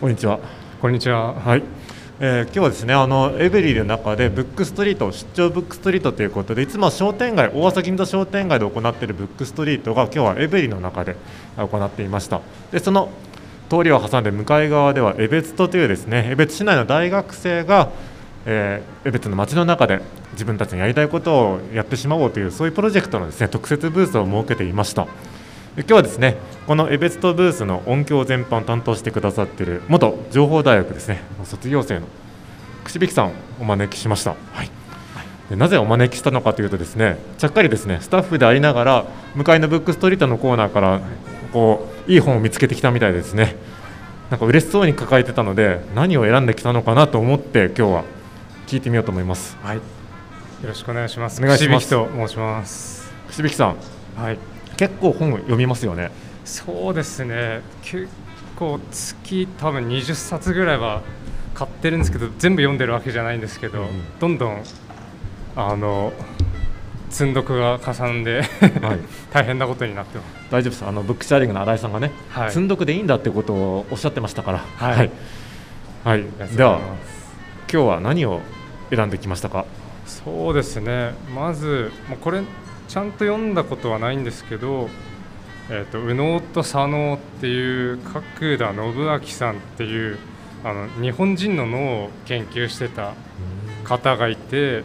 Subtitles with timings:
[0.00, 0.40] こんにちは。
[0.80, 1.34] こんにちは。
[1.34, 1.62] はい。
[2.20, 11.16] えー、今日はですねあのエブリィの中でブックストリート出張ブックストリートということでいつも商店街大朝銀座商店街で行っているブックストリートが今日はエブリィの中で
[11.58, 12.40] 行っていました
[12.72, 13.10] でその
[13.68, 17.90] 通りを挟んで向かい側では江別とというですね江別市内の大学生が、
[18.46, 20.00] えー、江別の街の中で
[20.32, 25.06] 自分たちのやりたいことをやってしまおうというそういうプロジェクトのですね特設ブースを設けていました
[25.80, 26.36] 今日はですね
[26.66, 32.06] このエベストブースの音響全般を担当してくださっている元情報大学ですね卒業生の
[32.84, 34.70] 串引さんをお招きしました、はい、
[35.48, 41.00] でなぜお招きしたのかというとですねちゃっかりですねスタッフでありながら向かいのブックストリートのコーナーから
[41.52, 43.56] こういい本を見つけてきたみたいですね
[44.30, 48.04] なんか嬉しそうに抱えてたので何を選んできたのかなと思って今日は
[48.68, 49.56] 聞いてみようと思います。
[49.64, 49.82] はい、よ
[50.62, 51.42] ろしくお願いします。
[51.42, 51.90] お願いします。
[51.90, 53.12] と申します。
[53.26, 53.76] 串引さん、
[54.16, 54.38] はい、
[54.80, 56.10] 結構本を読みますよね。
[56.42, 57.60] そうですね。
[57.82, 58.08] 結
[58.56, 61.02] 構月多分20冊ぐらいは
[61.52, 63.88] 買ってるんですけど全部読んでるわけじゃないんですけど、うん、
[64.18, 64.64] どんどん
[65.54, 66.14] あの
[67.10, 68.40] 積んどくがかさんで
[68.80, 70.50] はい、 大変なことになってます。
[70.50, 70.84] 大丈夫です。
[70.86, 74.64] あのブックシェアリングの新井さんがね、はい、積んどくでいいんだってことをおっしゃってましたから。
[74.76, 75.10] はい、はい、
[76.04, 76.24] はい、
[76.56, 76.78] では
[77.70, 78.40] 今日は何を
[78.88, 79.66] 選んできましたか？
[80.06, 81.12] そうですね。
[81.34, 81.92] まず
[82.22, 82.40] これ
[82.90, 84.90] ちゃんと読んだことはないんですけど
[85.70, 90.18] 「えーと、右脳と左脳」っていう角田信明さんっていう
[90.64, 93.14] あの日本人の脳を研究してた
[93.84, 94.82] 方がいて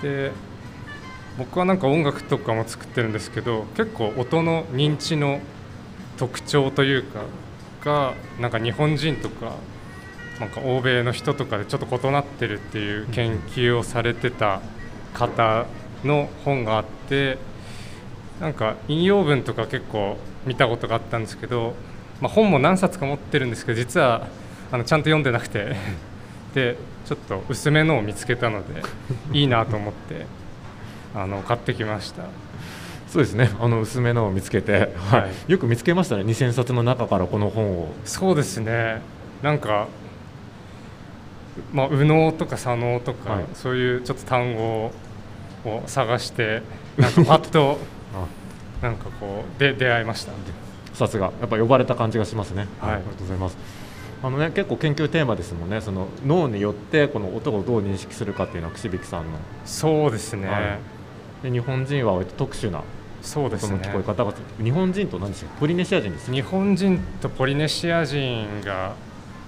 [0.00, 0.30] で
[1.36, 5.40] 僕はなんか音楽とかも作ってるんですけど結構音の認知の
[6.16, 7.24] 特徴というか
[7.84, 9.54] がなんか日本人とか
[10.38, 14.60] なんか欧米の人とかでちょっと異なってるっていう研究をされてた
[15.14, 15.66] 方
[16.04, 17.38] の本があって
[18.40, 21.74] なんか引用文とか結構見たことがあったんですけど、
[22.20, 24.26] まあ、本も何冊か持ってるんですけど実は
[24.70, 25.76] あのちゃんと読んでなくて
[26.54, 28.82] でちょっと薄めのを見つけたので
[29.32, 30.26] いいなと思って
[31.14, 32.24] あの買ってきました。
[33.08, 33.48] そうですね。
[33.60, 36.24] あの薄めのを見つけて、はい、よく見つけましたね。
[36.24, 37.92] 2000冊の中からこの本を。
[38.04, 39.02] そうですね。
[39.40, 39.86] なんか
[41.72, 44.92] まあ、右脳とか左脳とか、はい、そういうちょっと単語を
[45.64, 46.62] を探して
[46.96, 47.78] なんかパッと
[48.82, 50.32] なんかこうで出会いました。
[50.92, 51.32] さすが。
[51.40, 53.56] やっぱ呼ばれた感じがしますね、はい、ありがとうございます。
[54.22, 55.80] あのね結構研究テーマですもんね。
[55.80, 59.32] その脳によってこの音をどう認識するかっていうのは串引さんの。
[59.64, 60.78] そうですね、はい、
[61.42, 62.82] で日本人は割と特殊な
[63.24, 68.92] そうですね、聞こえ方が日本人と何でしポリネシア人です日本人とポリネシア人が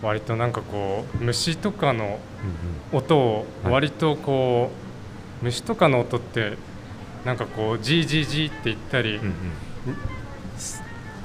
[0.00, 2.20] 割となんかこう虫とかの
[2.92, 4.83] 音を割とこう、
[5.44, 6.56] 虫とかの音って
[7.24, 9.32] なんかこうジージージーって言ったり、うんうん、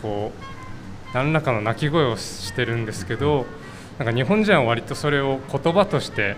[0.00, 3.46] こう何らかの鳴き声をしてるんですけど
[3.98, 6.36] なんか日本人は割とそれを言葉として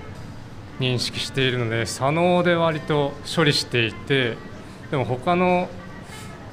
[0.81, 4.37] 認識しているので左脳で割と処理していて
[4.91, 5.69] でも他の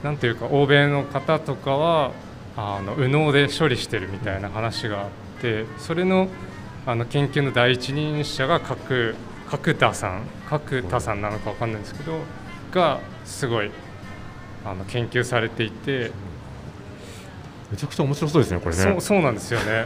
[0.03, 2.11] なんていうか欧米の方とかは
[2.57, 5.09] あの右脳で処理してるみたいな話があっ
[5.41, 6.27] てそれの
[6.87, 9.15] あの研究の第一人者が各
[9.50, 12.19] 角田さん角田さんなのか分かんないんですけど
[12.72, 13.72] がすごい
[14.66, 16.11] あの研究されていて
[17.72, 18.81] めちゃくちゃ面白そうですねこれね。
[18.81, 19.85] そうそうなんですよね。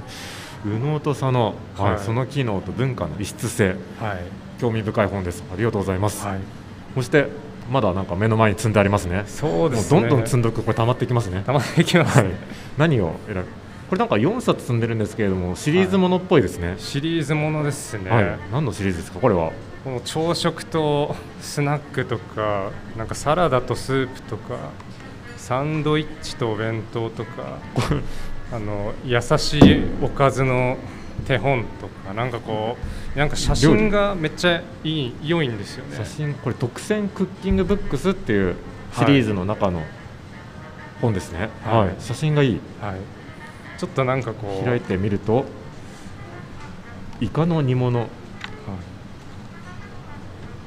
[0.64, 4.22] 右脳と左脳、はい、はい、その機能と文化の異質性、はい、
[4.58, 5.44] 興味深い本です。
[5.52, 6.38] ありがとうございます、はい、
[6.94, 7.28] そして
[7.70, 9.24] まだなんか目の前に積んでありますね。
[9.26, 11.42] そうです、ね、どんどん積んどくこれ溜まってきますね。
[11.44, 12.32] 溜まってきます、ね、はい、
[12.78, 13.63] 何を選ぶ？
[13.88, 19.20] これなんか4冊積んでるんですけれどもシリーズものっぽいですね、はい、シリーズものですね、はい、何のシリーズですか？
[19.20, 19.52] これは。
[19.84, 24.56] この朝食とスナックとかなんかサラダとスープとか
[25.36, 27.58] サンドイッチとお弁当とか
[28.50, 30.78] あの優しいおかずの
[31.26, 32.78] 手本とかなんかこ
[33.14, 35.96] うなんか写真がめっちゃいい良いんですよね。
[35.98, 36.32] 写真？
[36.32, 38.56] これ特選クッキングブックスっていう
[38.94, 39.82] シリーズの中の
[41.02, 42.94] 本ですね、はい、はい、写真がいい、はい
[43.78, 45.44] ちょっとなんかこう開いてみると
[47.20, 48.08] イカの煮物、はい、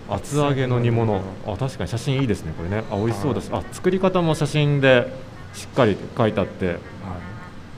[0.09, 1.21] 厚揚げの煮物。
[1.45, 2.83] あ確かに写真いいですねこれね。
[2.91, 5.11] あ美味しそうです、はい、あ作り方も写真で
[5.53, 6.77] しっかり書いてあって、はい、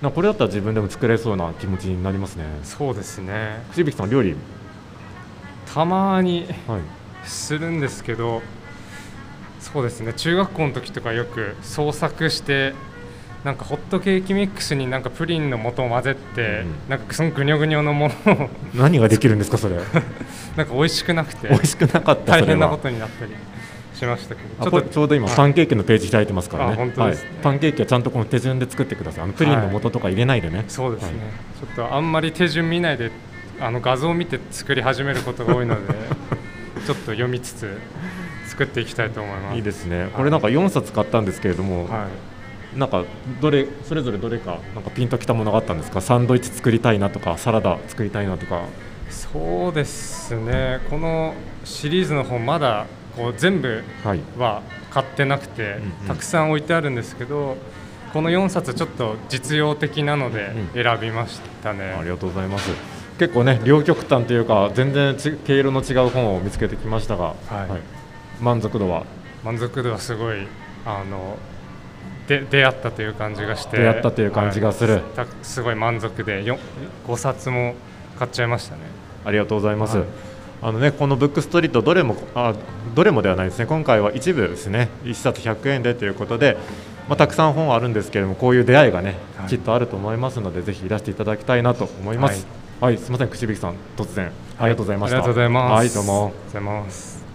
[0.01, 2.45] なこれだったら自分でも作れそうな気持ちになりますね。
[2.63, 3.63] そうですね。
[3.69, 4.35] 串引さん料理？
[5.73, 6.47] たまに
[7.23, 8.41] するんですけど、
[9.59, 10.13] そうですね。
[10.13, 12.73] 中学校の時とかよく創作して
[13.43, 19.75] なんかホットケーキミックスになんかプリンの素を混ぜて、うん、なんかそのぐにょぐにょのものを 何ができるんですかそれ？
[20.57, 21.47] なんか美味しくなくて。
[21.47, 23.31] 美味しくなかった大変なことになったり
[23.93, 24.67] しましたけど。
[24.67, 25.35] あこれちょうど今はい。
[25.37, 26.73] パンケーキのページ開いてますからね。
[26.73, 27.29] あ本当ですね。
[27.29, 29.23] はい、パンケーキはちゃんとこの手順で作ってください。
[29.23, 31.19] あのプリンの素とか入れないでね、そうですね、はい。
[31.75, 33.11] ちょっとあんまり手順見ないで
[33.61, 35.93] あの画像を見て作り始めることが多いので
[36.85, 37.77] ちょっと読みつつ
[38.47, 39.55] 作っていきたいと思います。
[39.55, 40.09] いいですね。
[40.13, 42.07] これなんか4冊買ったんですけれども、はい、
[42.75, 43.03] なんか
[43.41, 46.01] どれそれぞれどれかなんかピンときたものがあったんですか？
[46.01, 48.63] サンドイッチ作りたいなとかサラダ作りたいなとか。
[49.09, 50.79] そうですね。
[50.89, 51.33] この
[51.65, 52.85] シリーズの本まだ
[53.15, 54.19] こう全部はい。
[54.37, 54.61] は
[54.91, 56.07] 買ってなくて、うんうん。
[56.07, 57.57] たくさん置いてあるんですけど
[58.13, 62.71] この4冊ちょっと実用的なのでう選びましたね、ありがとうございます。
[63.19, 67.33] 結構ね両極端というか全然ち毛色の違う本を見つけてきましたが、は
[68.39, 68.43] い。
[68.43, 69.05] 満足度は？
[69.43, 70.47] 満足度はすごい
[70.85, 71.37] あの
[72.29, 73.77] で出会ったという感じがして。
[73.77, 74.93] 出会ったという感じがする。
[74.93, 75.01] はい。
[75.15, 76.59] たすごい満足でよ
[77.07, 77.73] 5冊も
[78.19, 78.81] 買っちゃいましたね。
[79.25, 79.97] ありがとうございます。
[79.97, 80.07] はい。
[80.61, 82.53] あのね、このブックストリートどれもあ
[82.93, 83.65] どれもではないですね。
[83.65, 84.89] 今回は一部ですね。
[85.03, 86.57] 1冊100円でということで、
[87.07, 89.47] まあ、たくさん本はあるんですけれどもこういう出会いがね、はい。
[89.47, 92.45] きっとあると思いますのでぜひいらしていただきたいなと思います。
[92.79, 94.31] はい、すみません口引さん突然。
[94.59, 95.17] ありがとうございました。
[95.17, 95.71] ありがとうございます。
[95.73, 96.25] はいどうも。
[96.25, 97.28] ありがとうございます